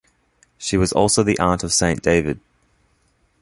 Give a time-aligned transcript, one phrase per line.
[0.57, 2.39] She was also the aunt of Saint David.